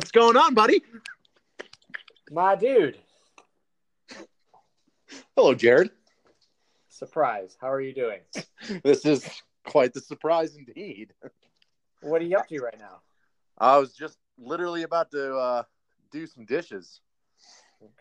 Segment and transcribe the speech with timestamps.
[0.00, 0.82] What's going on, buddy?
[2.30, 2.96] My dude,
[5.36, 5.90] Hello, Jared.
[6.88, 7.58] surprise.
[7.60, 8.20] How are you doing?
[8.82, 9.28] This is
[9.66, 11.12] quite the surprise indeed.
[12.00, 13.02] What are you up to right now?
[13.58, 15.62] I was just literally about to uh,
[16.10, 17.02] do some dishes.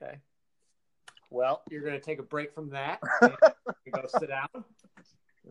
[0.02, 0.20] Okay.
[1.30, 3.02] Well, you're going to take a break from that.
[3.22, 3.34] and
[3.94, 4.48] go sit down.
[4.54, 4.64] And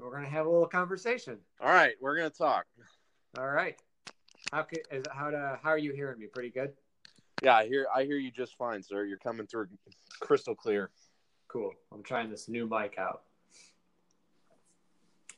[0.03, 1.41] we're going to have a little conversation.
[1.61, 2.65] All right, we're gonna talk.
[3.37, 3.77] All right.
[4.53, 6.27] How could, is how to how are you hearing me?
[6.27, 6.73] Pretty good.
[7.43, 9.05] Yeah, I hear I hear you just fine, sir.
[9.05, 9.69] You're coming through
[10.21, 10.91] crystal clear.
[11.49, 11.73] Cool.
[11.93, 13.23] I'm trying this new mic out.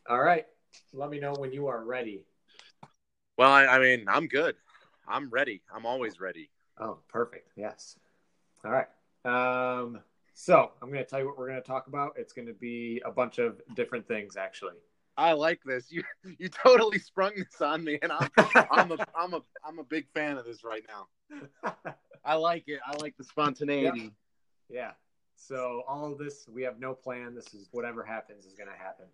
[0.09, 0.47] All right.
[0.93, 2.25] Let me know when you are ready.
[3.37, 4.57] Well, I, I mean, I'm good.
[5.07, 5.63] I'm ready.
[5.75, 6.51] I'm always ready.
[6.79, 7.53] Oh, perfect.
[7.57, 7.97] Yes.
[8.65, 8.87] All right.
[9.25, 10.01] Um,
[10.35, 12.15] so I'm going to tell you what we're going to talk about.
[12.17, 14.75] It's going to be a bunch of different things, actually.
[15.21, 15.93] I like this.
[15.93, 16.03] You
[16.39, 18.31] you totally sprung this on me, and I'm
[18.71, 21.75] I'm a I'm a I'm a big fan of this right now.
[22.25, 22.81] I like it.
[22.87, 24.13] I like the spontaneity.
[24.71, 24.93] Yeah.
[25.37, 27.35] So all of this, we have no plan.
[27.35, 29.07] This is whatever happens is going to happen.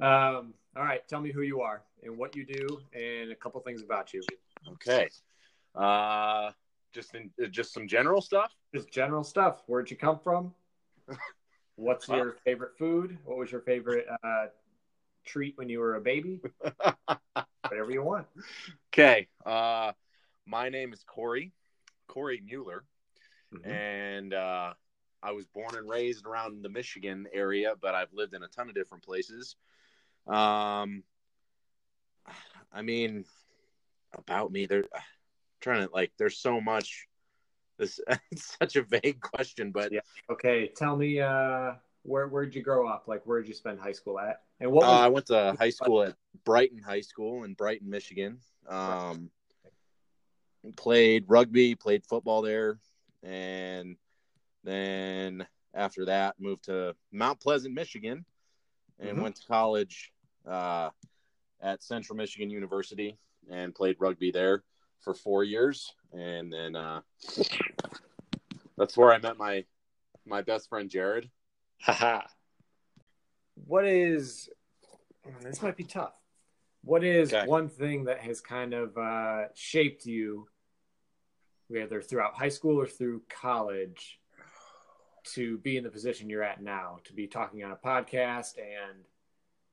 [0.00, 1.06] Um, all right.
[1.08, 4.22] Tell me who you are and what you do, and a couple things about you.
[4.68, 5.08] Okay.
[5.76, 6.50] Uh,
[6.92, 8.52] just in just some general stuff.
[8.74, 9.62] Just general stuff.
[9.66, 10.52] Where'd you come from?
[11.76, 13.16] What's your favorite food?
[13.24, 14.46] What was your favorite uh,
[15.30, 16.40] treat when you were a baby?
[17.68, 18.26] Whatever you want.
[18.92, 19.28] Okay.
[19.46, 19.92] Uh,
[20.46, 21.52] my name is Corey,
[22.08, 22.84] Corey Mueller,
[23.54, 23.66] Mhm.
[23.66, 24.74] and uh,
[25.22, 28.68] I was born and raised around the Michigan area, but I've lived in a ton
[28.68, 29.56] of different places.
[30.26, 31.04] Um,
[32.72, 33.24] I mean,
[34.14, 34.84] about me, there.
[35.60, 37.06] Trying to like, there's so much.
[37.78, 38.00] This
[38.32, 40.00] it's such a vague question, but Yeah.
[40.30, 40.68] Okay.
[40.68, 43.04] Tell me, uh, where where'd you grow up?
[43.06, 44.42] Like, where'd you spend high school at?
[44.60, 48.38] And what Uh, I went to high school at Brighton High School in Brighton, Michigan.
[48.68, 49.30] Um,
[50.76, 52.78] played rugby, played football there,
[53.22, 53.96] and
[54.64, 58.24] then after that moved to Mount Pleasant, Michigan,
[58.98, 59.22] and Mhm.
[59.22, 60.12] went to college
[60.46, 60.90] uh,
[61.60, 63.18] at Central Michigan University
[63.50, 64.64] and played rugby there
[65.00, 67.00] for four years, and then uh,
[68.76, 69.64] that's where I met my
[70.26, 71.30] my best friend Jared.
[71.82, 72.22] Haha.
[73.66, 74.48] What is
[75.42, 76.14] this might be tough.
[76.82, 77.46] What is Okay.
[77.46, 80.48] one thing that has kind of uh, shaped you,
[81.68, 84.18] whether throughout high school or through college,
[85.34, 89.04] to be in the position you're at now, to be talking on a podcast and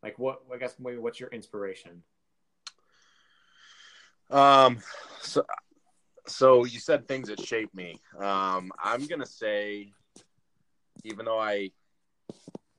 [0.04, 2.04] like what I guess maybe what's your inspiration?
[4.30, 4.80] Um,
[5.22, 5.44] so,
[6.28, 8.02] so you said things that shaped me.
[8.20, 9.94] Um, I'm gonna say,
[11.06, 11.72] even though I,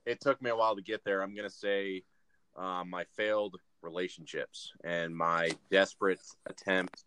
[0.05, 1.21] it took me a while to get there.
[1.21, 2.03] I'm gonna say,
[2.55, 7.03] um, my failed relationships and my desperate attempt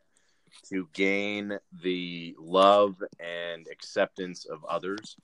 [0.69, 5.16] to gain the love and acceptance of others.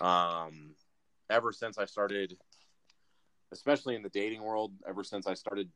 [0.00, 0.74] Um,
[1.30, 2.36] ever since I started,
[3.52, 5.70] especially in the dating world, ever since I started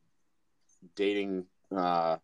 [0.97, 2.17] dating, uh,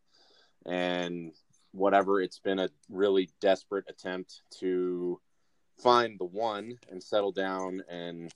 [0.67, 1.33] and
[1.73, 5.21] whatever it's been a really desperate attempt to
[5.79, 8.33] find the one and settle down and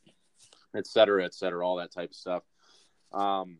[0.74, 2.42] et cetera et cetera all that type of stuff.
[3.12, 3.58] Um,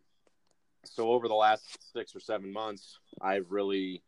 [0.85, 4.01] so over the last six or seven months i've really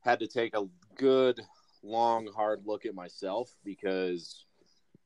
[0.00, 0.64] had to take a
[0.94, 1.40] good
[1.82, 4.46] long hard look at myself because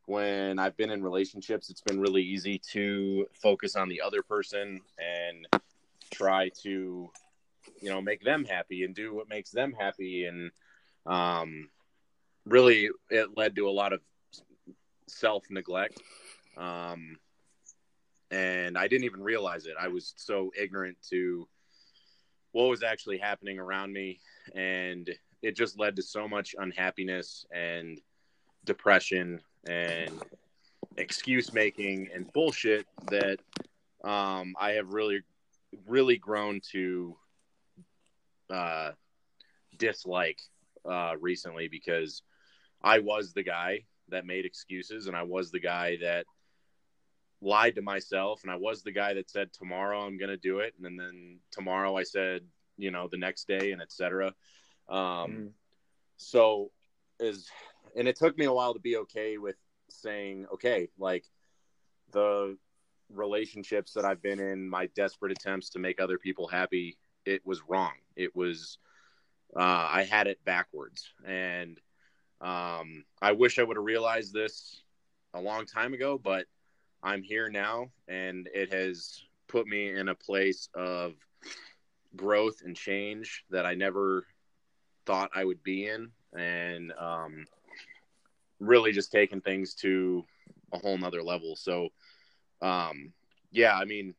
[0.05, 4.79] when i've been in relationships it's been really easy to focus on the other person
[4.99, 5.47] and
[6.11, 7.11] try to
[7.81, 10.25] you know make them happy and do what makes them happy.
[10.25, 10.51] And
[11.07, 11.69] um
[12.45, 14.01] really it led to a lot of
[15.09, 16.01] self neglect
[16.57, 17.19] um
[18.31, 19.75] and I didn't even realize it.
[19.81, 21.47] I was so ignorant to
[22.53, 24.19] what was actually happening around me,
[24.55, 25.09] and
[25.43, 28.01] it just led to so much unhappiness and
[28.65, 30.11] depression and
[30.97, 33.39] excuse making and bullshit that
[34.03, 35.21] um, I have really,
[35.87, 37.17] really grown to
[38.51, 38.93] uh,
[39.79, 40.41] dislike
[40.89, 42.23] uh, recently because
[42.83, 46.27] I was the guy that made excuses and I was the guy that
[47.43, 50.61] lied to myself and I was the guy that said tomorrow I'm going to do
[50.61, 50.75] it.
[50.83, 52.43] And then tomorrow I said
[52.77, 54.27] you know the next day and etc
[54.89, 55.49] um mm.
[56.17, 56.71] so
[57.19, 57.49] is
[57.97, 59.57] and it took me a while to be okay with
[59.89, 61.25] saying okay like
[62.13, 62.57] the
[63.13, 67.61] relationships that I've been in my desperate attempts to make other people happy it was
[67.69, 67.93] wrong.
[68.15, 68.79] It was
[69.57, 71.13] uh I had it backwards.
[71.25, 71.81] And
[72.41, 74.83] um I wish I would have realized this
[75.35, 76.47] a long time ago but
[77.03, 81.15] I'm here now, and it has put me in a place of
[82.17, 84.27] growth and change that I never
[85.05, 87.47] thought I would be in, and um,
[88.59, 90.25] really just taking things to
[90.73, 91.57] a whole nother level.
[91.57, 91.89] So,
[92.63, 93.13] um,
[93.51, 94.15] yeah, I mean,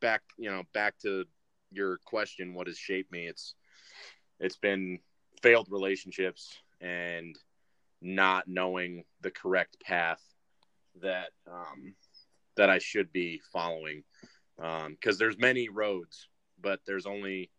[0.00, 1.24] back, you know, back to
[1.70, 3.26] your question, what has shaped me?
[3.26, 3.54] It's
[4.40, 4.98] it's been
[5.42, 7.36] failed relationships and
[8.00, 10.22] not knowing the correct path
[11.02, 11.94] that um,
[12.56, 14.02] that I should be following
[14.56, 16.28] because um, there's many roads,
[16.60, 17.50] but there's only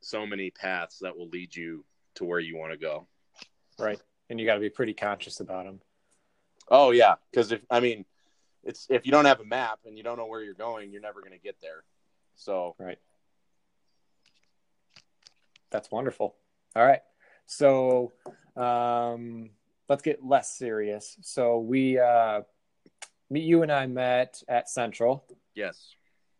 [0.00, 3.06] so many paths that will lead you to where you want to go.
[3.78, 5.80] Right, and you got to be pretty conscious about them.
[6.70, 8.04] Oh yeah, because if I mean,
[8.64, 11.00] it's if you don't have a map and you don't know where you're going, you're
[11.00, 11.84] never going to get there.
[12.34, 12.98] So right,
[15.70, 16.34] that's wonderful.
[16.74, 17.00] All right,
[17.46, 18.12] so
[18.56, 19.50] um,
[19.88, 21.16] let's get less serious.
[21.22, 22.42] So we uh,
[23.30, 25.24] you and I met at Central.
[25.54, 25.94] Yes.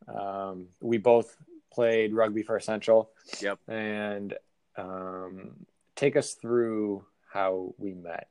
[0.06, 1.36] Um, we both
[1.72, 3.10] played rugby for Central.
[3.40, 3.58] Yep.
[3.68, 4.34] And
[4.76, 8.28] um, take us through how we met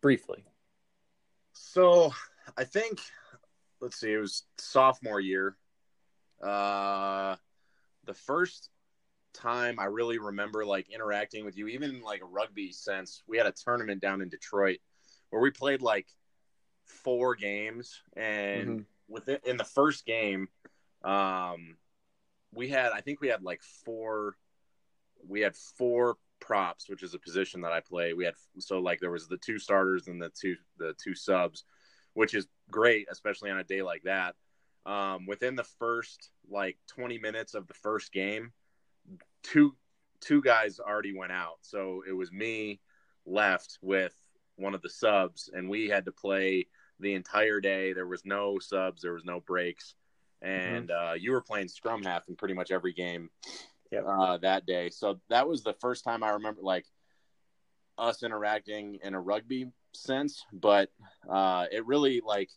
[0.00, 0.44] briefly.
[1.52, 2.12] So
[2.56, 3.00] I think,
[3.80, 5.56] let's see, it was sophomore year.
[6.42, 7.36] Uh,
[8.04, 8.70] the first
[9.34, 13.36] time I really remember like interacting with you, even in like a rugby sense, we
[13.36, 14.78] had a tournament down in Detroit
[15.30, 16.06] where we played like
[16.86, 18.82] four games, and mm-hmm.
[19.08, 20.48] within in the first game,
[21.04, 21.76] um,
[22.52, 24.36] we had I think we had like four,
[25.26, 28.12] we had four props, which is a position that I play.
[28.12, 31.64] We had so like there was the two starters and the two the two subs,
[32.14, 34.34] which is great, especially on a day like that.
[34.84, 38.52] Um, within the first like 20 minutes of the first game,
[39.42, 39.74] two
[40.20, 41.58] two guys already went out.
[41.62, 42.80] So it was me
[43.26, 44.14] left with
[44.56, 46.66] one of the subs, and we had to play
[47.00, 47.92] the entire day.
[47.92, 49.94] There was no subs, there was no breaks,
[50.42, 51.10] and mm-hmm.
[51.10, 53.30] uh, you were playing scrum half in pretty much every game
[53.90, 54.04] yep.
[54.06, 54.90] uh, that day.
[54.90, 56.86] So that was the first time I remember like
[57.98, 60.44] us interacting in a rugby sense.
[60.52, 60.90] But
[61.28, 62.50] uh, it really like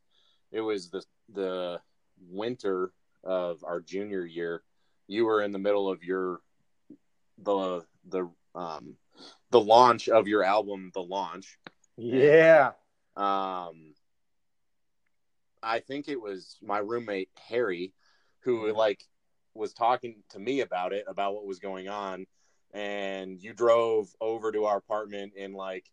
[0.52, 1.04] it was the
[1.34, 1.82] the
[2.30, 2.92] winter
[3.24, 4.64] of our junior year.
[5.08, 6.42] You were in the middle of your
[7.44, 8.96] the the um
[9.52, 11.58] the launch of your album, the launch.
[11.98, 12.72] Yeah.
[13.16, 13.94] And, um,
[15.62, 17.94] I think it was my roommate Harry
[18.42, 18.78] who mm-hmm.
[18.78, 19.04] like
[19.54, 22.26] was talking to me about it, about what was going on,
[22.74, 25.86] and you drove over to our apartment in like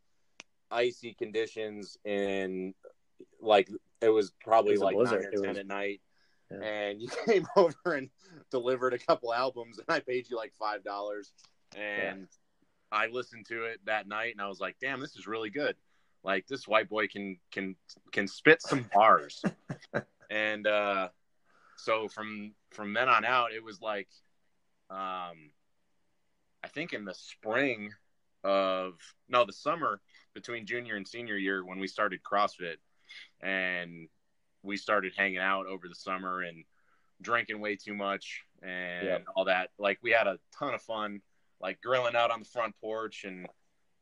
[0.70, 2.74] icy conditions and
[3.40, 3.68] like
[4.00, 5.58] it was probably it was like nine or ten was...
[5.58, 6.00] at night.
[6.50, 6.58] Yeah.
[6.58, 8.08] And you came over and
[8.50, 11.32] delivered a couple albums, and I paid you like five dollars.
[11.76, 12.26] And yeah.
[12.92, 15.76] I listened to it that night, and I was like, "Damn, this is really good."
[16.26, 17.76] Like this white boy can can
[18.12, 19.42] can spit some bars
[20.30, 21.08] and uh
[21.76, 24.08] so from from then on out it was like
[24.90, 25.50] um
[26.62, 27.90] i think in the spring
[28.44, 28.94] of
[29.28, 30.00] no the summer
[30.34, 32.76] between junior and senior year when we started crossfit
[33.40, 34.08] and
[34.62, 36.64] we started hanging out over the summer and
[37.22, 39.24] drinking way too much and yep.
[39.36, 41.20] all that like we had a ton of fun
[41.60, 43.46] like grilling out on the front porch and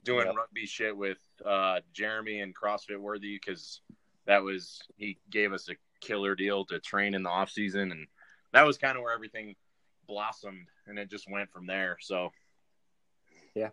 [0.05, 0.37] doing yep.
[0.37, 3.81] rugby shit with uh, Jeremy and CrossFit Worthy because
[4.27, 8.07] that was he gave us a killer deal to train in the off season, and
[8.53, 9.55] that was kind of where everything
[10.07, 11.97] blossomed, and it just went from there.
[12.01, 12.31] So,
[13.55, 13.71] yeah,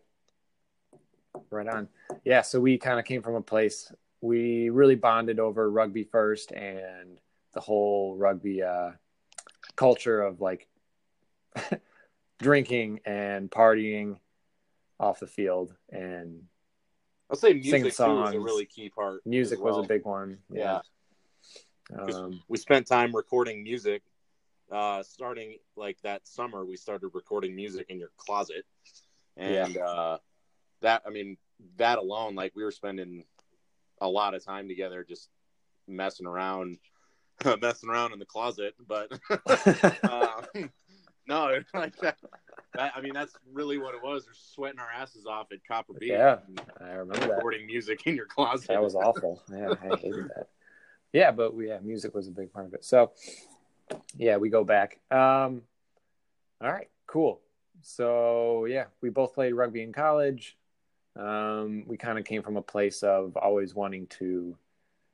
[1.50, 1.88] right on.
[2.24, 6.52] Yeah, so we kind of came from a place we really bonded over rugby first,
[6.52, 7.20] and
[7.54, 8.92] the whole rugby uh,
[9.76, 10.68] culture of like
[12.40, 14.18] drinking and partying
[15.02, 16.44] off the field and
[17.30, 19.26] I'll say music too was a really key part.
[19.26, 19.78] Music well.
[19.78, 20.38] was a big one.
[20.52, 20.82] Yeah.
[21.98, 24.04] Um, we spent time recording music.
[24.70, 28.66] Uh, starting like that summer, we started recording music in your closet,
[29.36, 30.18] and uh,
[30.82, 31.38] that I mean
[31.78, 33.26] that alone, like we were spending
[34.02, 35.30] a lot of time together, just
[35.88, 36.78] messing around,
[37.62, 38.76] messing around in the closet.
[38.88, 39.12] But
[40.04, 40.42] uh,
[41.28, 42.18] no, like that,
[42.74, 44.26] that, I mean, that's really what it was.
[44.28, 46.10] We're sweating our asses off at Copper Beech.
[46.10, 46.38] Yeah,
[46.80, 47.36] I remember that.
[47.36, 48.68] recording music in your closet.
[48.70, 49.44] That was awful.
[49.52, 50.48] Yeah, I hated that.
[51.14, 52.86] Yeah, but we, yeah, music was a big part of it.
[52.86, 53.12] So,
[54.16, 55.00] yeah, we go back.
[55.12, 55.64] Um,
[56.62, 57.42] all right, cool.
[57.82, 60.58] So yeah, we both played rugby in college.
[61.16, 64.56] Um, we kind of came from a place of always wanting to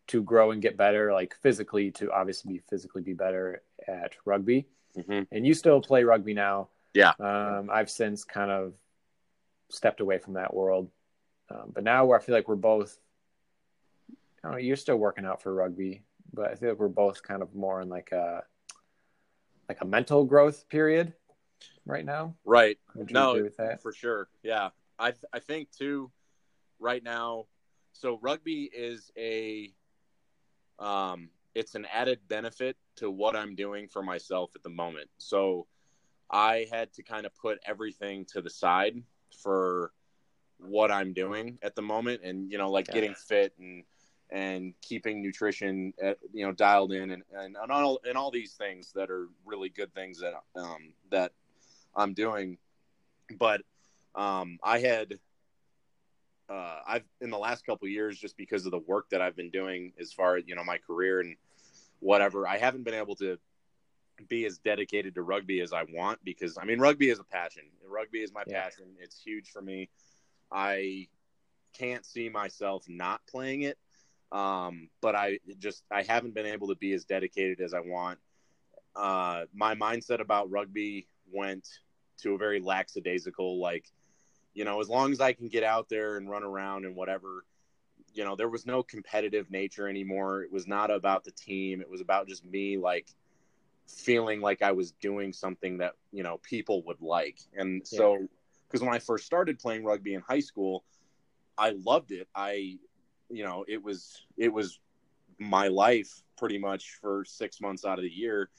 [0.08, 4.68] to grow and get better, like physically to obviously be physically be better at rugby.
[4.96, 5.28] Mhm.
[5.32, 6.70] And you still play rugby now.
[6.98, 7.14] Yeah.
[7.20, 8.74] Um, I've since kind of
[9.70, 10.90] stepped away from that world.
[11.52, 12.98] Um, but now where I feel like we're both,
[14.10, 14.16] I
[14.48, 16.02] don't know, you're still working out for rugby,
[16.34, 18.42] but I feel like we're both kind of more in like a,
[19.70, 21.14] like a mental growth period
[21.86, 22.34] right now.
[22.44, 22.80] Right.
[22.96, 23.84] No, agree with that?
[23.84, 24.28] for sure.
[24.42, 26.12] Yeah, I th- I think too.
[26.80, 27.46] Right now,
[27.94, 29.72] so rugby is a,
[30.80, 35.10] um, it's an added benefit to what I'm doing for myself at the moment.
[35.18, 35.66] So,
[36.30, 39.04] I had to kind of put everything to the side
[39.42, 39.92] for
[40.60, 42.94] what I'm doing at the moment, and you know, like Yeah.
[42.94, 43.84] getting fit and
[44.30, 48.54] and keeping nutrition, uh, you know, dialed in, and and, and all and all these
[48.54, 51.34] things that are really good things that um that
[51.96, 52.58] I'm doing.
[53.38, 53.62] But
[54.16, 55.20] um, I had
[56.50, 59.36] uh, I've in the last couple of years just because of the work that I've
[59.36, 61.36] been doing as far as you know my career and
[62.00, 63.38] whatever, I haven't been able to
[64.26, 67.64] be as dedicated to rugby as I want because I mean rugby is a passion.
[67.88, 68.64] Rugby is my Yeah.
[68.64, 68.96] passion.
[69.00, 69.90] It's huge for me.
[70.52, 71.08] I
[71.74, 73.78] can't see myself not playing it.
[74.32, 78.20] Um, but I just I haven't been able to be as dedicated as I want.
[78.96, 81.68] Uh, my mindset about rugby went
[82.18, 83.86] to a very lackadaisical, like,
[84.54, 87.46] you know, as long as I can get out there and run around and whatever,
[88.14, 90.42] you know, there was no competitive nature anymore.
[90.42, 91.80] It was not about the team.
[91.82, 93.08] It was about just me, like,
[93.88, 97.40] feeling like I was doing something that, you know, people would like.
[97.56, 98.28] And so,
[98.68, 100.84] because when I first started playing rugby in high school,
[101.58, 102.28] I loved it.
[102.36, 102.78] I,
[103.30, 104.80] you know, it was, it was
[105.40, 108.50] my life pretty much for six months out of the year.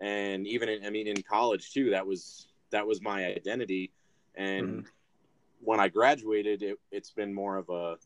[0.00, 3.92] And even in, I mean, in college too, that was, that was my identity.
[4.34, 4.86] And mm-hmm.
[5.62, 7.96] when I graduated, it, it's been more of a,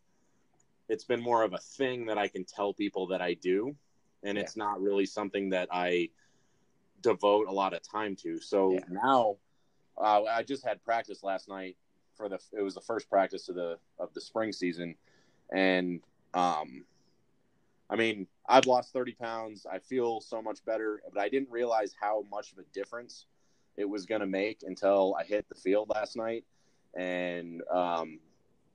[0.89, 3.75] it's been more of a thing that I can tell people that I do.
[4.23, 4.45] And Yeah.
[4.45, 6.11] it's not really something that I
[7.03, 8.41] devote a lot of time to.
[8.41, 8.81] So Yeah.
[8.89, 9.37] now,
[9.99, 11.77] uh, I just had practice last night
[12.17, 14.95] for the, it was the first practice of the, of the spring season.
[15.53, 16.01] And,
[16.35, 16.85] um,
[17.89, 19.67] I mean, I've lost 30 pounds.
[19.71, 23.27] I feel so much better, but I didn't realize how much of a difference
[23.77, 26.45] it was going to make until I hit the field last night.
[26.95, 28.19] And um,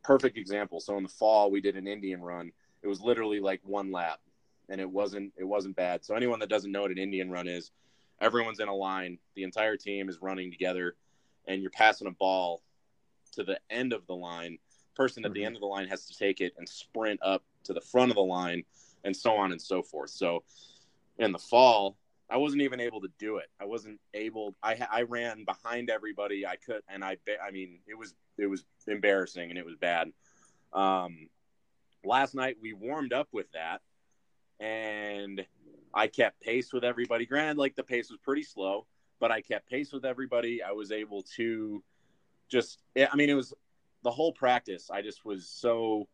[0.03, 0.79] perfect example.
[0.79, 2.51] So in the fall, we did an Indian run.
[2.83, 4.19] It was literally like one lap,
[4.69, 6.03] and it wasn't it wasn't bad.
[6.03, 7.71] So anyone that doesn't know what an Indian run is,
[8.21, 9.17] everyone's in a line.
[9.35, 10.95] The entire team is running together,
[11.47, 12.63] and you're passing a ball
[13.33, 14.59] to the end of the line.
[14.95, 15.45] Person at the Mhm.
[15.47, 18.15] end of the line has to take it and sprint up to the front of
[18.15, 18.63] the line,
[19.03, 20.11] and so on and so forth.
[20.11, 20.43] So
[21.17, 21.97] in the fall,
[22.29, 23.49] I wasn't even able to do it.
[23.59, 24.55] I wasn't able.
[24.63, 26.45] I I ran behind everybody.
[26.45, 30.13] I could, and I I mean, it was it was embarrassing and it was bad.
[30.73, 31.29] Um,
[32.03, 33.81] last night we warmed up with that,
[34.59, 35.45] and
[35.93, 37.25] I kept pace with everybody.
[37.25, 38.85] Granted, like the pace was pretty slow,
[39.19, 40.61] but I kept pace with everybody.
[40.63, 41.83] I was able to
[42.49, 42.81] just.
[42.95, 43.53] I mean, it was
[44.03, 44.89] the whole practice.
[44.91, 46.07] I just was so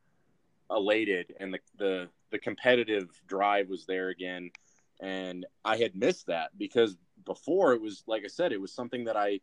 [0.69, 4.51] elated, and the the the competitive drive was there again
[4.99, 9.05] and I had missed that because before it was like I said, it was something
[9.05, 9.39] that I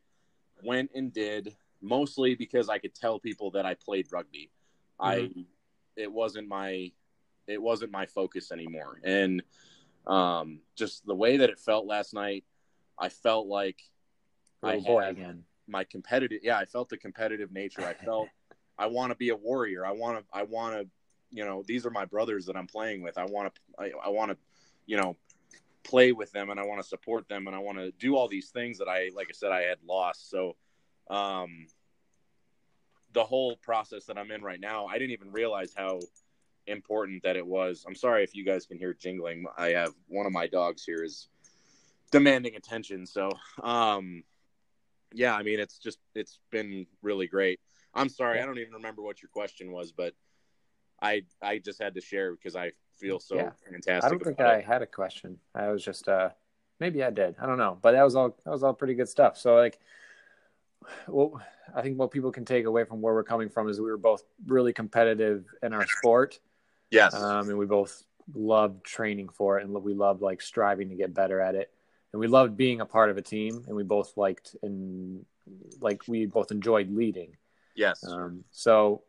[0.62, 4.50] went and did mostly because I could tell people that I played rugby.
[4.99, 5.43] I mm-hmm.
[5.97, 6.91] it wasn't my
[7.47, 9.43] it wasn't my focus anymore, and
[10.06, 12.44] um, just the way that it felt last night,
[12.99, 13.80] I felt like
[14.62, 15.44] I boy again.
[15.66, 17.82] my competitive yeah i felt the competitive nature.
[17.82, 18.28] I felt
[18.78, 19.84] i want to be a warrior.
[19.84, 20.88] I want to i want to
[21.30, 23.18] you know these are my brothers that i'm playing with.
[23.18, 24.37] I want to i, I want to
[24.87, 25.16] you know
[25.82, 28.26] play with them and i want to support them and i want to do all
[28.26, 30.30] these things that i like i said i had lost.
[30.30, 30.56] So
[31.11, 31.66] um
[33.12, 36.00] the whole process that i'm in right now i didn't even realize how
[36.66, 40.26] important that it was i'm sorry if you guys can hear jingling i have one
[40.26, 41.28] of my dogs here is
[42.11, 43.30] demanding attention so
[43.62, 44.23] um
[45.14, 47.61] yeah, I mean, it's just it's been really great.
[47.94, 50.12] I'm sorry, I don't even remember what your question was, but
[51.00, 53.50] I I just had to share because I feel so Yeah.
[53.71, 54.04] fantastic.
[54.04, 54.64] I don't think about I it.
[54.64, 55.38] had a question.
[55.54, 56.30] I was just uh
[56.80, 57.37] maybe I did.
[57.40, 57.78] I don't know.
[57.80, 59.38] But that was all that was all pretty good stuff.
[59.38, 59.78] So like
[61.06, 61.40] well
[61.75, 63.97] I think what people can take away from where we're coming from is we were
[63.97, 66.40] both really competitive in our sport.
[66.94, 67.14] Yes.
[67.14, 68.02] Um and we both
[68.34, 71.70] loved training for it and we loved like striving to get better at it.
[72.12, 75.24] And we loved being a part of a team and we both liked and
[75.80, 77.36] like we both enjoyed leading.
[77.74, 78.04] yes.
[78.06, 79.02] Um, so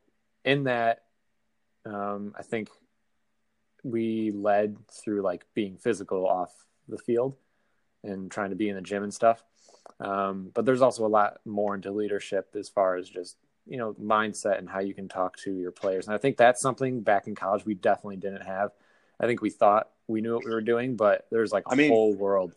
[0.44, 1.04] in that,
[1.86, 2.70] um, I think
[3.84, 6.52] we led through like being physical off
[6.88, 7.36] the field
[8.04, 9.44] and trying to be in the gym and stuff.
[10.00, 13.38] Um, but there's also a lot more into leadership as far as just
[13.68, 16.08] you know mindset and how you can talk to your players.
[16.08, 18.72] And I think that's something back in college we definitely didn't have.
[19.20, 21.76] I think we thought we knew what we were doing, but there's like a I
[21.76, 22.54] mean, whole world.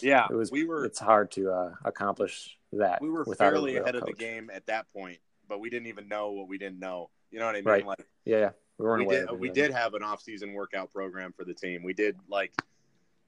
[0.00, 0.26] yeah.
[0.30, 3.00] It was we were it's hard to uh, accomplish that.
[3.00, 6.32] we were fairly ahead of the game at that point, but we didn't even know
[6.32, 7.10] what we didn't know.
[7.30, 7.64] You know what I mean?
[7.64, 7.86] Right.
[7.86, 8.50] Like Yeah, yeah.
[8.78, 11.82] we weren't we did we did have an off season workout program for the team.
[11.82, 12.52] We did like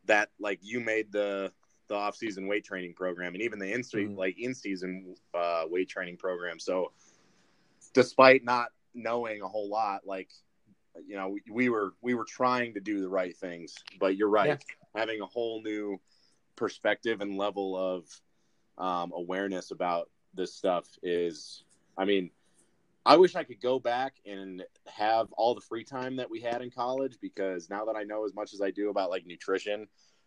[0.06, 1.52] that like you made the
[1.88, 4.16] the off season weight training program and even the in Mhm.
[4.16, 6.58] like in season uh, weight training program.
[6.58, 6.92] So
[7.92, 10.30] despite not knowing a whole lot, like
[11.06, 13.74] you know, we, we were we were trying to do the right things.
[13.98, 15.00] But you're right, Yeah.
[15.00, 16.00] having a whole new
[16.56, 18.06] perspective and level of
[18.78, 21.64] um, awareness about this stuff is,
[21.96, 22.30] I mean,
[23.04, 26.60] I wish I could go back and have all the free time that we had
[26.62, 29.86] in college because now that I know as much as I do about like nutrition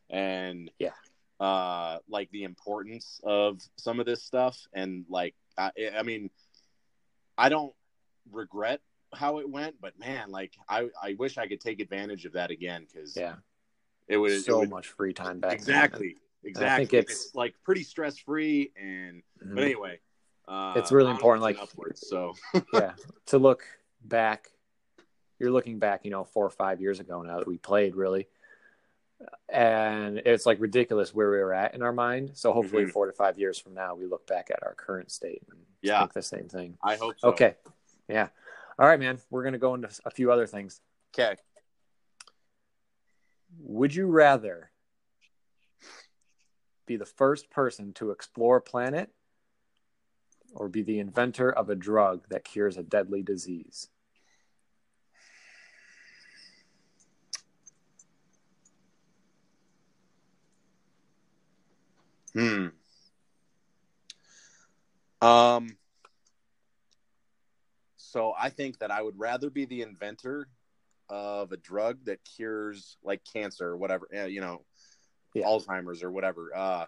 [0.10, 0.92] and Yeah.
[1.40, 6.30] uh, like the importance of some of this stuff and like I, I mean,
[7.38, 7.74] I don't
[8.32, 8.82] regret
[9.14, 12.52] how it went, but man, like I, I wish I could take advantage of that
[12.52, 13.36] again because Yeah,
[14.08, 15.60] it was so it would, much free time back then.
[15.60, 16.86] exactly exactly.
[16.86, 19.56] think it's- like pretty stress free and Mhm.
[19.56, 20.00] but anyway,
[20.48, 22.08] uh, It's really important, like- upwards.
[22.08, 22.34] So
[22.74, 22.96] yeah,
[23.28, 23.64] to look
[24.04, 24.50] back,
[25.40, 28.28] you're looking back, you know, four or five years ago now that we played really,
[29.50, 32.32] and it's like ridiculous where we were at in our mind.
[32.36, 32.92] So hopefully, Mhm.
[32.92, 36.00] four to five years from now, we look back at our current state and Yeah.
[36.00, 36.78] think the same thing.
[36.82, 37.30] I hope so.
[37.30, 37.56] Okay,
[38.08, 38.30] yeah,
[38.80, 39.20] all right, man.
[39.30, 40.82] We're gonna go into a few other things.
[41.14, 41.36] Okay.
[43.60, 44.72] Would you rather
[46.86, 49.14] be the first person to explore a planet
[50.54, 53.90] or be the inventor of a drug that cures a deadly disease?
[62.36, 62.68] Hmm.
[65.22, 65.78] Um.
[67.98, 70.48] So I think that I would rather be the inventor
[71.10, 74.66] of a drug that cures like cancer or whatever, eh, you know,
[75.34, 75.46] Yeah.
[75.46, 76.56] Alzheimer's or whatever.
[76.56, 76.86] Uh,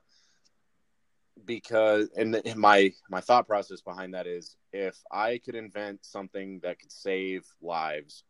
[1.44, 6.80] because and my my thought process behind that is if I could invent something that
[6.80, 8.24] could save lives,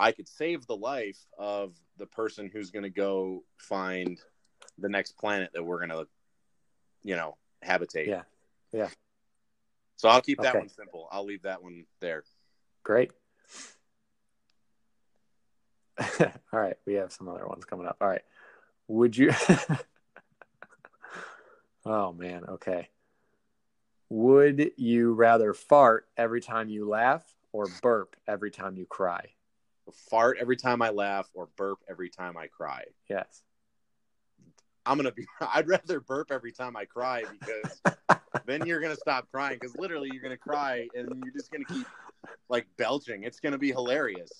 [0.00, 4.18] I could save the life of the person who's going to go find
[4.78, 6.08] the next planet that we're going to,
[7.04, 8.08] you know, habitate.
[8.08, 8.22] Yeah.
[8.72, 8.88] Yeah.
[9.96, 10.58] So I'll keep that Okay.
[10.58, 11.08] one simple.
[11.12, 12.24] I'll leave that one there.
[12.82, 13.12] Great.
[16.20, 17.98] All right, we have some other ones coming up.
[18.00, 18.22] All right.
[18.88, 19.32] Would you
[21.86, 22.88] Oh man, okay.
[24.08, 29.30] Would you rather fart every time you laugh or burp every time you cry?
[29.92, 32.84] Fart every time I laugh or burp every time I cry.
[33.08, 33.42] Yes.
[34.86, 35.26] I'm gonna be.
[35.40, 37.80] I'd rather burp every time I cry because
[38.46, 41.86] then you're gonna stop crying because literally you're gonna cry and you're just gonna keep
[42.48, 43.22] like belching.
[43.24, 44.30] It's gonna be hilarious.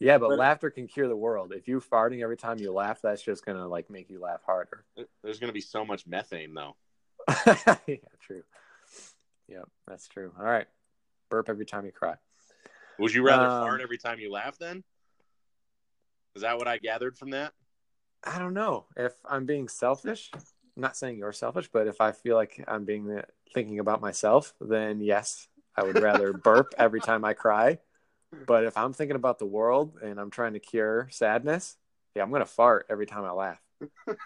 [0.00, 1.52] Yeah, but But- laughter can cure the world.
[1.52, 4.84] If you farting every time you laugh, that's just gonna like make you laugh harder.
[5.22, 6.76] There's gonna be so much methane though.
[7.86, 8.42] yeah, true.
[9.48, 10.32] Yep, that's true.
[10.38, 10.66] All right.
[11.30, 12.14] Burp every time you cry.
[12.98, 14.58] Would you rather Um, fart every time you laugh?
[14.58, 14.84] Then
[16.36, 17.52] is that what I gathered from that?
[18.26, 20.30] I don't know if I'm being selfish.
[20.34, 20.40] I'm
[20.76, 24.54] not saying you're selfish, but if I feel like I'm being uh, thinking about myself,
[24.60, 27.78] then yes, I would rather burp every time I cry.
[28.46, 31.76] But if I'm thinking about the world and I'm trying to cure sadness,
[32.14, 33.60] yeah, I'm gonna fart every time I laugh.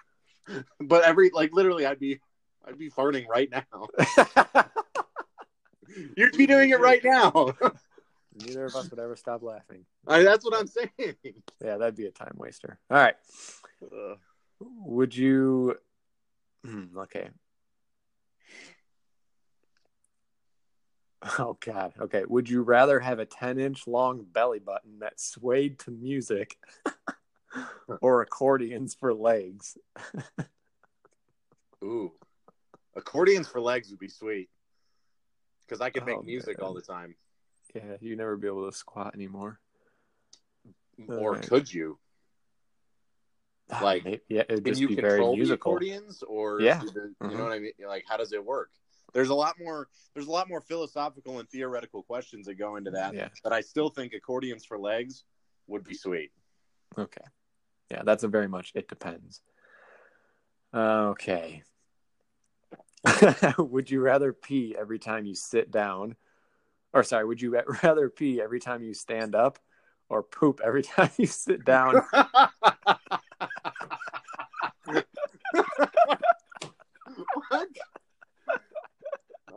[0.81, 2.21] But every like literally, I'd be
[2.67, 3.87] I'd be farting right now.
[6.17, 7.53] You'd be doing it right now.
[8.35, 9.85] Neither of us would ever stop laughing.
[10.07, 11.17] I, that's what I'm saying.
[11.63, 12.79] Yeah, that'd be a time waster.
[12.91, 13.15] All right.
[14.89, 15.77] Would you?
[16.65, 17.29] Hmm, okay.
[21.41, 21.95] Oh God.
[22.01, 22.23] Okay.
[22.29, 26.57] Would you rather have a ten-inch long belly button that swayed to music,
[28.01, 29.77] or accordions for legs?
[31.83, 32.13] Ooh,
[32.97, 34.49] accordions for legs would be sweet
[35.67, 36.69] because I could make Oh, music man.
[36.69, 37.17] all the time.
[37.75, 39.59] Yeah, you'd never be able to squat anymore.
[41.09, 41.49] Or Right.
[41.49, 41.99] could you?
[43.83, 45.73] Like, Maybe- yeah, it'd Can you be very control the musical.
[45.73, 46.81] accordions, or Yeah.
[46.81, 47.37] the- you Mhm.
[47.37, 47.73] know what I mean?
[47.87, 48.71] Like, how does it work?
[49.13, 49.89] There's a lot more.
[50.15, 53.15] There's a lot more philosophical and theoretical questions that go into that.
[53.15, 53.29] Yeah.
[53.43, 55.25] But I still think accordions for legs
[55.67, 56.33] would be sweet.
[56.97, 57.25] Okay.
[57.91, 59.41] Yeah, that's a very much it depends.
[60.75, 61.63] Okay.
[63.59, 66.17] would you rather pee every time you sit down?
[66.93, 67.51] Or sorry, would you
[67.83, 69.59] rather pee every time you stand up
[70.11, 72.03] or poop every time you sit down?
[77.49, 77.69] what?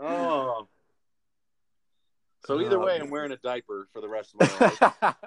[0.02, 0.68] Oh.
[2.46, 5.16] So either way, I'm wearing a diaper for the rest of my life.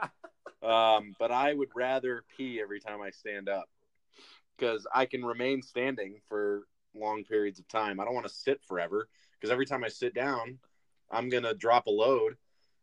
[0.64, 3.68] Um, but I would rather pee every time I stand up
[4.56, 8.00] because I can remain standing for long periods of time.
[8.00, 10.58] I don't want to sit forever because every time I sit down,
[11.10, 12.36] I'm gonna drop a load,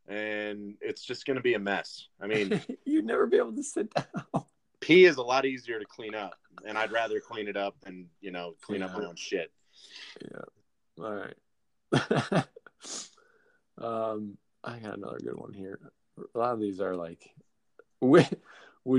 [0.07, 2.07] and it's just gonna be a mess.
[2.21, 4.45] I mean, You'd never be able to sit down.
[4.79, 6.35] pee is a lot easier to clean up,
[6.67, 9.51] and I'd rather clean it up than you know clean up my own shit.
[10.21, 11.03] Yeah.
[11.03, 11.33] All right.
[13.77, 15.79] um, I got another good one here.
[16.33, 17.33] A lot of these are like,
[17.99, 18.27] would,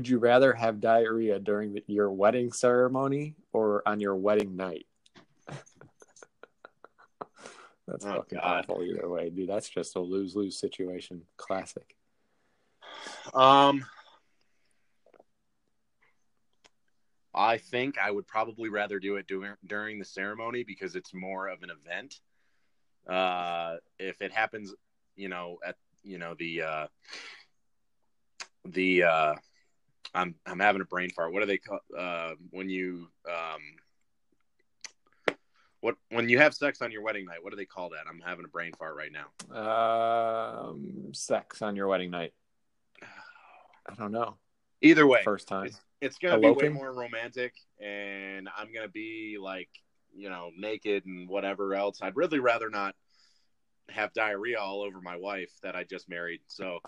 [0.08, 4.86] you rather have diarrhea during the, your wedding ceremony or on your wedding night?
[7.88, 8.64] That's Oh, fucking God.
[8.70, 9.48] awful either way, dude.
[9.48, 11.22] That's just a lose lose situation.
[11.36, 11.96] Classic.
[13.34, 13.84] Um,
[17.34, 21.48] I think I would probably rather do it during during the ceremony because it's more
[21.48, 22.20] of an event.
[23.08, 24.74] Uh, if it happens,
[25.16, 26.86] you know, at you know the uh,
[28.64, 29.34] the uh,
[30.14, 31.32] I'm I'm having a brain fart.
[31.32, 33.60] What do they call uh, when you um
[35.80, 37.42] what when you have sex on your wedding night?
[37.42, 38.04] What do they call that?
[38.08, 40.60] I'm having a brain fart right now.
[40.60, 42.32] Um, sex on your wedding night.
[43.02, 44.36] I don't know.
[44.80, 45.66] Either way, First time.
[45.66, 49.68] it's, it's gonna be way more romantic and i'm gonna be like
[50.14, 52.94] you know naked and whatever else i'd really rather not
[53.88, 56.78] have diarrhea all over my wife that i just married so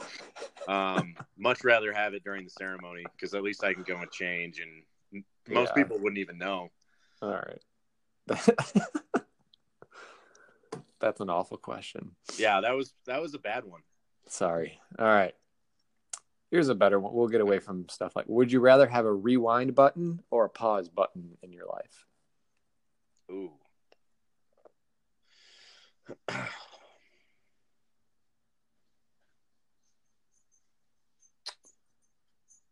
[0.68, 4.10] um much rather have it during the ceremony because at least i can go and
[4.10, 5.82] change and most Yeah.
[5.82, 6.68] people wouldn't even know
[7.22, 7.60] All right.
[11.00, 12.12] That's an awful question.
[12.38, 13.82] yeah that was that was a bad one
[14.26, 14.80] Sorry.
[14.98, 15.34] All right.
[16.50, 17.12] Here's a better one.
[17.12, 20.48] We'll get away from stuff like would you rather have a rewind button or a
[20.48, 22.06] pause button in your life?
[23.30, 23.52] Ooh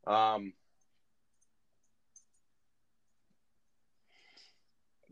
[0.06, 0.52] um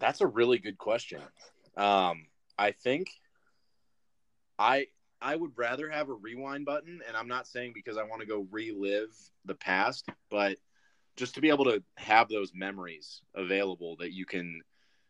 [0.00, 1.20] That's a really good question.
[1.76, 2.26] Um,
[2.58, 3.10] I think
[4.58, 4.86] I
[5.20, 8.26] I would rather have a rewind button, and I'm not saying because I want to
[8.26, 10.56] go relive the past, but
[11.16, 14.62] just to be able to have those memories available that you can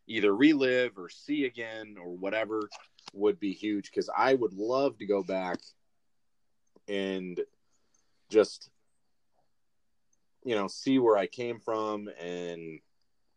[0.06, 2.68] either relive or see again or whatever
[3.12, 3.90] would be huge.
[3.90, 5.58] Because I would love to go back
[6.88, 7.40] and
[8.28, 8.70] just
[10.44, 12.80] you know see where I came from and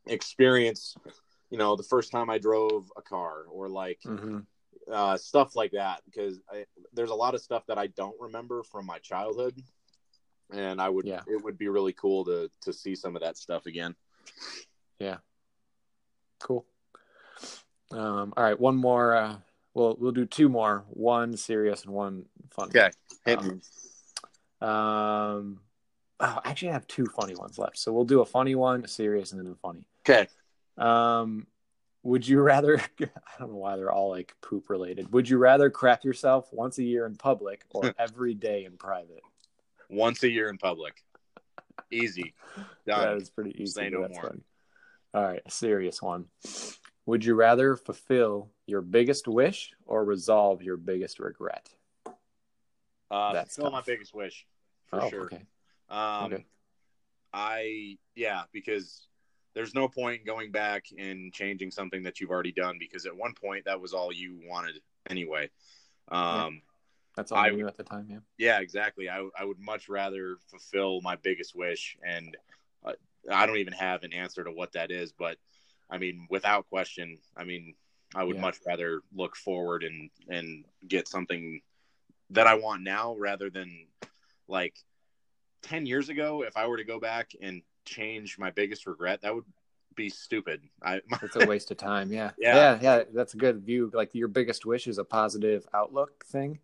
[0.07, 0.95] experience
[1.49, 4.39] you know the first time I drove a car or like Mm-hmm.
[4.91, 8.63] uh, stuff like that because I, there's a lot of stuff that I don't remember
[8.63, 9.61] from my childhood,
[10.51, 11.21] and I would Yeah.
[11.27, 13.95] it would be really cool to to see some of that stuff again.
[16.43, 16.65] Cool.
[17.91, 19.15] Um, all right, one more.
[19.15, 19.35] Uh,
[19.73, 20.83] we'll we'll do two more.
[20.89, 22.69] One serious and one fun.
[23.25, 23.61] hit Um,
[24.61, 25.59] um,
[26.19, 27.77] oh, actually, I have two funny ones left.
[27.77, 29.87] So we'll do a funny one, a serious, and then a funny.
[30.07, 30.27] Okay,
[30.77, 31.47] Um,
[32.03, 32.77] would you rather?
[33.01, 33.07] I
[33.39, 35.11] don't know why they're all like poop related.
[35.13, 39.21] Would you rather crap yourself once a year in public or every day in private?
[39.89, 41.03] once a year in public,
[41.91, 42.33] easy,
[42.85, 43.17] That done.
[43.17, 43.71] is pretty easy.
[43.71, 44.29] Say no that's more.
[44.29, 44.41] funny.
[45.13, 46.25] All right, a serious one.
[47.05, 51.69] Would you rather fulfill your biggest wish or resolve your biggest regret?
[53.11, 54.45] Uh, That's still my biggest wish
[54.87, 55.25] for oh, sure.
[55.25, 55.45] okay.
[55.89, 56.45] Um, Okay.
[57.33, 59.07] I yeah, because
[59.55, 63.33] there's no point going back and changing something that you've already done because at one
[63.33, 65.49] point that was all you wanted anyway.
[66.09, 66.61] Um,
[67.15, 68.07] That's all I I knew at the time.
[68.09, 68.19] Yeah.
[68.37, 69.09] yeah, exactly.
[69.09, 72.35] I I would much rather fulfill my biggest wish, and
[73.31, 75.37] I don't even have an answer to what that is, but
[75.89, 77.75] I mean, without question, I mean,
[78.15, 78.41] I would Yeah.
[78.41, 81.61] much rather look forward and and get something
[82.29, 83.87] that I want now rather than
[84.47, 84.75] like
[85.61, 89.33] 10 years ago if I were to go back and change my biggest regret that
[89.33, 89.45] would
[89.95, 90.61] be stupid.
[90.81, 92.11] I It's a waste of time.
[92.11, 92.31] Yeah.
[92.37, 92.55] Yeah.
[92.55, 92.79] Yeah.
[92.81, 93.03] Yeah.
[93.13, 93.91] That's a good view.
[93.93, 96.59] Like your biggest wish is a positive outlook thing.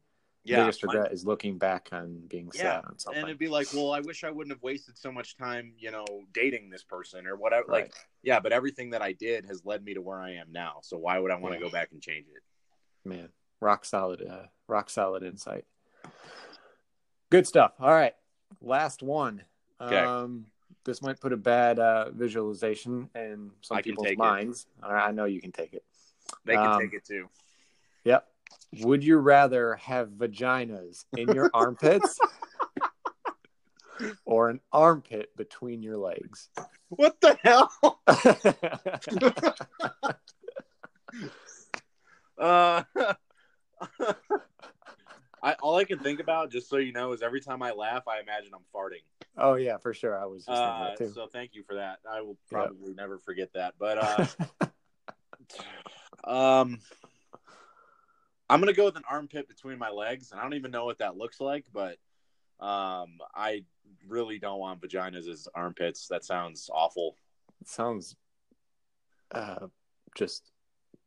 [0.45, 3.19] Yeah, biggest my- regret is looking back on being Yeah, sad on something.
[3.21, 5.91] and it'd be like, well, I wish I wouldn't have wasted so much time, you
[5.91, 7.65] know, dating this person or whatever.
[7.67, 10.79] Like, yeah, but everything that I did has led me to where I am now.
[10.81, 11.65] So why would I want to Yeah.
[11.65, 12.41] go back and change it?
[13.05, 13.29] man
[13.61, 15.65] rock solid uh, rock solid insight
[17.29, 18.13] good stuff all right
[18.61, 19.41] last one
[19.81, 19.95] Okay.
[19.95, 20.45] um
[20.83, 24.17] this might put a bad uh, visualization in some people's it.
[24.17, 25.83] minds right, i know you can take it
[26.43, 27.29] They can Um, take it too.
[28.71, 32.19] Yep would you rather have vaginas in your armpits
[34.25, 36.49] or an armpit between your legs
[36.89, 38.01] What the hell?
[42.37, 42.83] Uh,
[45.43, 48.07] I all I can think about, just so you know, is every time I laugh,
[48.07, 49.03] I imagine I'm farting.
[49.37, 51.99] oh yeah for sure i was just Uh, too so thank you for that.
[52.09, 52.61] I will Yep.
[52.69, 53.73] probably never forget that.
[53.77, 53.97] But
[56.25, 56.79] uh, um,
[58.49, 60.99] I'm gonna go with an armpit between my legs, and I don't even know what
[60.99, 61.97] that looks like, but
[62.59, 63.63] um, I
[64.07, 66.07] really don't want vaginas as armpits.
[66.07, 67.15] That sounds awful.
[67.61, 68.15] It sounds
[69.31, 69.67] uh
[70.15, 70.49] just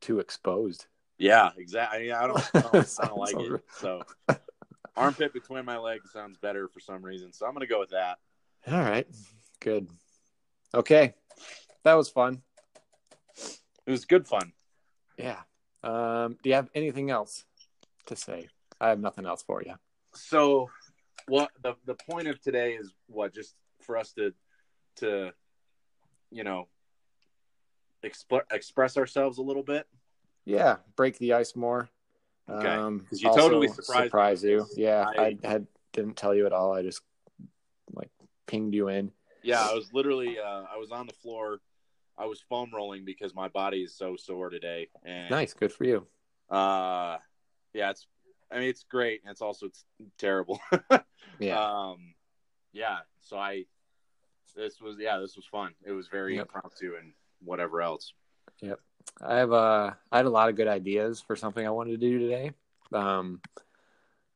[0.00, 0.87] too exposed
[1.18, 2.12] Yeah, exactly.
[2.12, 3.62] I don't, I don't, I don't like so- it.
[3.78, 4.02] So
[4.96, 7.33] armpit between my legs sounds better for some reason.
[7.33, 8.18] So I'm gonna go with that.
[8.68, 9.07] all right
[9.61, 9.88] good
[10.74, 11.14] okay
[11.85, 12.42] that was fun
[13.87, 14.52] It was good fun.
[15.18, 15.40] yeah
[15.84, 17.44] um do you have anything else
[18.06, 18.48] to say?
[18.80, 19.74] I have nothing else for you.
[20.14, 20.70] So,
[21.26, 23.32] what the the point of today is what?
[23.34, 24.32] Just for us to
[24.96, 25.32] to
[26.30, 26.68] you know
[28.04, 29.86] exp- express ourselves a little bit.
[30.44, 31.88] yeah break the ice more.
[32.50, 32.68] Okay.
[32.68, 34.66] um you totally surprised surprise you.
[34.76, 36.72] Yeah I, I- had didn't tell you at all.
[36.72, 37.02] I just
[37.92, 38.10] like
[38.46, 39.12] pinged you in.
[39.42, 41.58] Yeah, I was literally uh, I was on the floor.
[42.18, 44.88] I was foam rolling because my body is so sore today.
[45.05, 46.07] And nice good for you
[46.51, 47.18] Uh,
[47.75, 48.07] yeah, it's.
[48.51, 49.22] I mean, it's great.
[49.25, 49.85] and It's also it's
[50.18, 50.61] terrible.
[51.38, 52.14] yeah Um,
[52.75, 52.98] yeah.
[53.22, 53.64] So I,
[54.55, 55.72] this was yeah, this was fun.
[55.87, 56.42] It was very Yep.
[56.46, 58.12] impromptu and whatever else.
[58.61, 58.79] Yep.
[59.22, 61.96] I have uh I had a lot of good ideas for something I wanted to
[61.96, 62.53] do today.
[62.92, 63.40] Um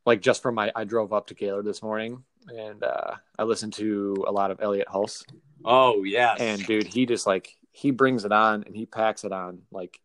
[0.06, 3.74] like just from my I drove up to Gaylord this morning and uh I listened
[3.74, 5.24] to a lot of Elliott Hulse
[5.64, 6.40] Oh yes.
[6.40, 10.00] and dude he just like he brings it on and he packs it on like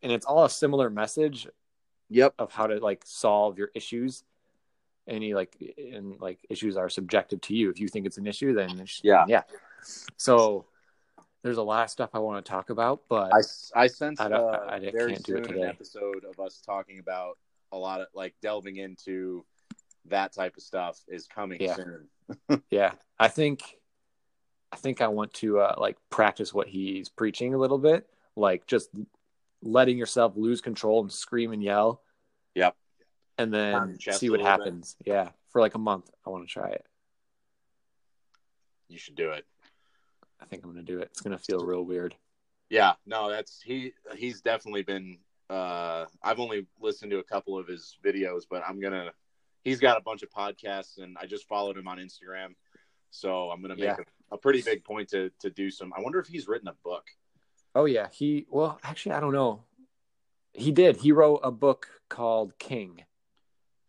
[0.00, 1.48] and it's all a similar message
[2.08, 2.32] yep.
[2.38, 4.22] of how to like solve your issues
[5.08, 8.54] any like and like issues are subjective to you if you think it's an issue
[8.54, 9.24] then Yeah.
[9.26, 9.42] yeah
[10.16, 10.66] so
[11.42, 13.40] there's a lot of stuff I want to talk about but I,
[13.82, 15.62] I sense I don't- uh, I- I very can't do it soon today.
[15.62, 17.38] an episode of us talking about
[17.72, 19.44] a lot of like delving into
[20.04, 21.74] that type of stuff is coming Yeah.
[21.74, 22.08] soon.
[22.70, 23.77] Yeah, I think
[24.72, 28.66] I think I want to uh, like practice what he's preaching a little bit, like
[28.66, 28.90] just
[29.62, 32.02] letting yourself lose control and scream and yell,
[32.54, 32.76] Yep.
[33.38, 34.60] and then see what little bit.
[34.64, 34.96] happens.
[35.04, 36.84] Yeah, for like a month, I want to try it.
[38.88, 39.44] You should do it.
[40.40, 41.08] I think I'm gonna do it.
[41.10, 42.14] It's gonna feel real weird.
[42.70, 43.92] Yeah, no, that's he.
[44.16, 45.18] He's definitely been.
[45.50, 49.12] Uh, I've only listened to a couple of his videos, but I'm gonna.
[49.64, 52.54] He's got a bunch of podcasts, and I just followed him on Instagram,
[53.10, 53.96] so I'm gonna make Yeah.
[54.30, 55.92] a, a pretty big point to to do some.
[55.96, 57.04] I wonder if he's written a book.
[57.74, 59.64] Oh yeah, he well actually I don't know.
[60.52, 60.96] He did.
[60.96, 63.04] He wrote a book called King.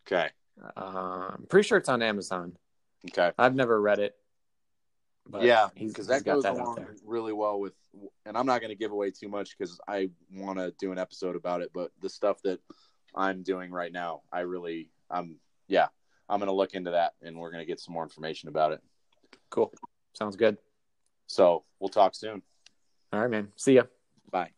[0.06, 0.28] Okay,
[0.76, 2.56] Uh, I'm pretty sure it's on Amazon.
[3.08, 4.16] okay, I've never read it.
[5.28, 7.74] But yeah, because that goes that along really well with.
[8.26, 11.36] And I'm not gonna give away too much because I want to do an episode
[11.36, 11.70] about it.
[11.72, 12.60] But the stuff that
[13.14, 15.36] I'm doing right now, I really, I'm,
[15.68, 15.88] yeah,
[16.28, 18.80] I'm gonna look into that, and we're gonna get some more information about it.
[19.50, 19.72] Cool.
[20.14, 20.56] Sounds good.
[21.26, 22.42] So we'll talk soon.
[23.12, 23.48] All right, man.
[23.56, 23.82] See ya.
[24.30, 24.50] Bye.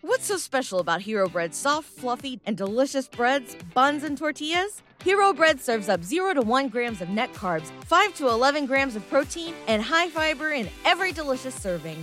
[0.00, 4.82] What's so special about Hero Bread's soft, fluffy, and delicious breads, buns, and tortillas?
[5.04, 8.96] Hero Bread serves up 0 to 1 grams of net carbs, 5 to 11 grams
[8.96, 12.02] of protein, and high fiber in every delicious serving.